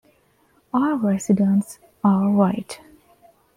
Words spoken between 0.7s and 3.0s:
All residents are white.